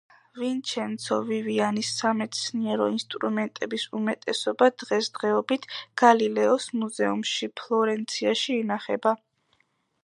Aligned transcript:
ვინჩენცო 0.37 1.17
ვივიანის 1.25 1.91
სამეცნიერო 1.97 2.87
ინსტრუმენტების 2.93 3.85
უმეტესობა 4.01 4.71
დღესდღეობით 4.85 5.69
გალილეოს 6.05 6.69
მუზეუმში, 6.85 7.53
ფლორენციაში 7.63 8.59
ინახება. 8.65 9.17